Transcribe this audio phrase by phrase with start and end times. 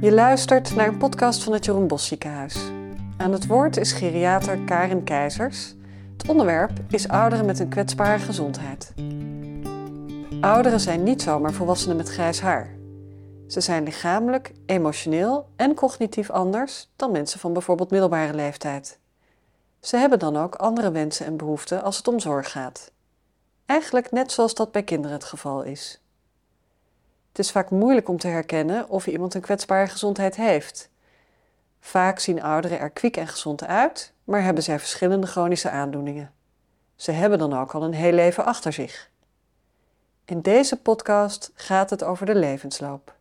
[0.00, 2.56] Je luistert naar een podcast van het Jeroen Bos Ziekenhuis.
[3.16, 5.74] Aan het woord is geriater Karin Keizers.
[6.12, 8.92] Het onderwerp is ouderen met een kwetsbare gezondheid.
[10.40, 12.76] Ouderen zijn niet zomaar volwassenen met grijs haar.
[13.46, 18.98] Ze zijn lichamelijk, emotioneel en cognitief anders dan mensen van bijvoorbeeld middelbare leeftijd.
[19.80, 22.92] Ze hebben dan ook andere wensen en behoeften als het om zorg gaat.
[23.66, 26.00] Eigenlijk net zoals dat bij kinderen het geval is.
[27.38, 30.90] Het is vaak moeilijk om te herkennen of iemand een kwetsbare gezondheid heeft.
[31.80, 36.32] Vaak zien ouderen er kwiek en gezond uit, maar hebben zij verschillende chronische aandoeningen.
[36.96, 39.10] Ze hebben dan ook al een heel leven achter zich.
[40.24, 43.16] In deze podcast gaat het over de levensloop.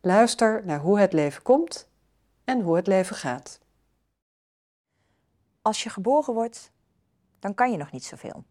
[0.00, 1.88] Luister naar hoe het leven komt
[2.44, 3.60] en hoe het leven gaat.
[5.62, 6.70] Als je geboren wordt,
[7.38, 8.44] dan kan je nog niet zoveel.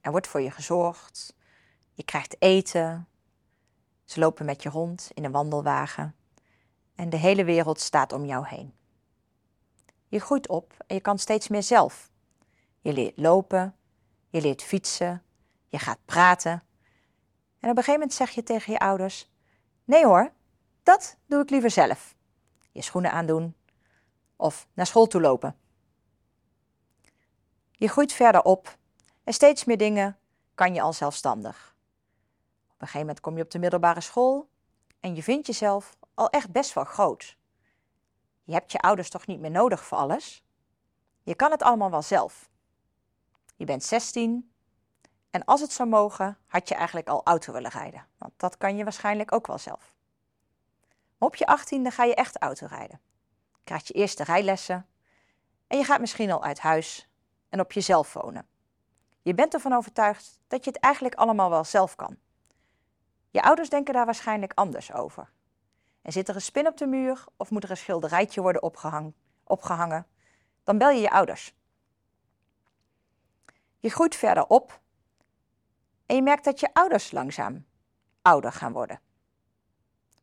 [0.00, 1.36] Er wordt voor je gezorgd,
[1.92, 3.06] je krijgt eten,
[4.12, 6.16] ze lopen met je rond in een wandelwagen
[6.94, 8.74] en de hele wereld staat om jou heen.
[10.08, 12.10] Je groeit op en je kan steeds meer zelf.
[12.80, 13.76] Je leert lopen,
[14.28, 15.22] je leert fietsen,
[15.68, 16.52] je gaat praten.
[17.60, 19.30] En op een gegeven moment zeg je tegen je ouders:
[19.84, 20.32] Nee hoor,
[20.82, 22.14] dat doe ik liever zelf.
[22.72, 23.54] Je schoenen aandoen
[24.36, 25.56] of naar school toe lopen.
[27.70, 28.78] Je groeit verder op
[29.24, 30.18] en steeds meer dingen
[30.54, 31.71] kan je al zelfstandig
[32.82, 34.48] een gegeven moment kom je op de middelbare school
[35.00, 37.36] en je vindt jezelf al echt best wel groot.
[38.44, 40.44] Je hebt je ouders toch niet meer nodig voor alles?
[41.22, 42.50] Je kan het allemaal wel zelf.
[43.56, 44.52] Je bent 16
[45.30, 48.06] en als het zou mogen, had je eigenlijk al auto willen rijden.
[48.18, 49.94] Want dat kan je waarschijnlijk ook wel zelf.
[51.18, 53.00] Maar op je 18e ga je echt auto rijden.
[53.64, 54.86] Krijg je eerste rijlessen
[55.66, 57.08] en je gaat misschien al uit huis
[57.48, 58.46] en op jezelf wonen.
[59.22, 62.16] Je bent ervan overtuigd dat je het eigenlijk allemaal wel zelf kan.
[63.32, 65.30] Je ouders denken daar waarschijnlijk anders over.
[66.02, 69.14] En zit er een spin op de muur of moet er een schilderijtje worden opgehang,
[69.44, 70.06] opgehangen,
[70.64, 71.54] dan bel je je ouders.
[73.78, 74.80] Je groeit verder op
[76.06, 77.66] en je merkt dat je ouders langzaam
[78.22, 79.00] ouder gaan worden.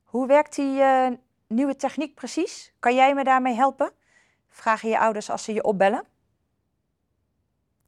[0.03, 1.08] Hoe werkt die uh,
[1.48, 2.74] nieuwe techniek precies?
[2.80, 3.92] Kan jij me daarmee helpen?
[4.50, 6.03] Vragen je ouders als ze je opbellen.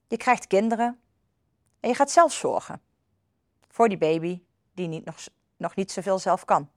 [0.08, 1.02] Je krijgt kinderen
[1.80, 2.82] en je gaat zelf zorgen
[3.68, 4.44] voor die baby
[4.82, 5.18] die niet nog,
[5.58, 6.70] nog niet zoveel zelf kan.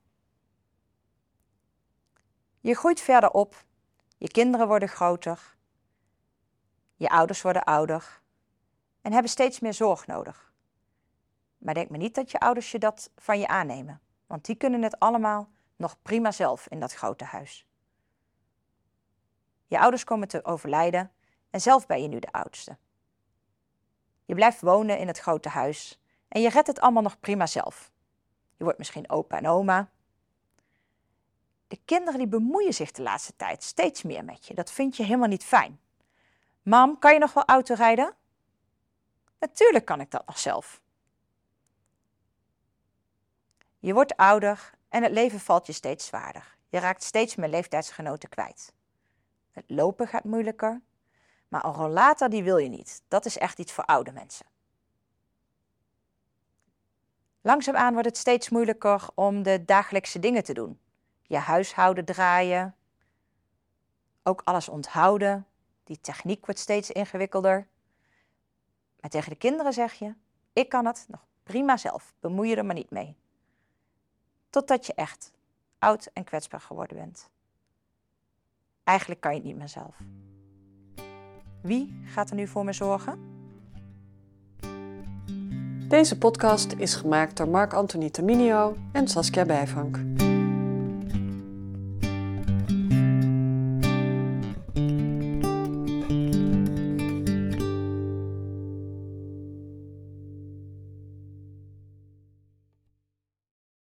[2.60, 3.65] Je groeit verder op,
[4.19, 5.56] je kinderen worden groter,
[6.94, 8.22] je ouders worden ouder
[9.03, 10.53] en hebben steeds meer zorg nodig.
[11.59, 14.82] Maar denk me niet dat je ouders je dat van je aannemen, want die kunnen
[14.82, 17.66] het allemaal nog prima zelf in dat grote huis.
[19.66, 21.12] Je ouders komen te overlijden
[21.50, 22.76] en zelf ben je nu de oudste.
[24.25, 27.92] Je blijft wonen in het grote huis en je redt het allemaal nog prima zelf.
[28.64, 29.91] Je wordt misschien opa en oma.
[31.66, 34.54] De kinderen die bemoeien zich de laatste tijd steeds meer met je.
[34.54, 35.80] Dat vind je helemaal niet fijn.
[36.62, 38.14] Mam, kan je nog wel auto rijden?
[39.38, 40.80] Natuurlijk kan ik dat nog zelf.
[43.78, 46.56] Je wordt ouder en het leven valt je steeds zwaarder.
[46.69, 48.74] Je raakt steeds meer leeftijdsgenoten kwijt.
[49.50, 50.80] Het lopen gaat moeilijker,
[51.48, 53.03] maar een rollator die wil je niet.
[53.08, 54.47] Dat is echt iets voor oude mensen.
[57.47, 60.78] Langzaamaan wordt het steeds moeilijker om de dagelijkse dingen te doen.
[61.22, 62.75] Je huishouden draaien,
[64.22, 65.47] ook alles onthouden.
[65.84, 67.69] Die techniek wordt steeds ingewikkelder.
[69.00, 70.15] Maar tegen de kinderen zeg je:
[70.53, 73.16] ik kan het nog prima zelf, bemoei je er maar niet mee.
[74.50, 75.33] Totdat je echt
[75.78, 77.31] oud en kwetsbaar geworden bent.
[78.84, 79.97] Eigenlijk kan je het niet meer zelf.
[81.62, 83.34] Wie gaat er nu voor me zorgen?
[85.94, 90.23] Deze podcast is gemaakt door Marc Anthony Terminio en Saskia Bijvank.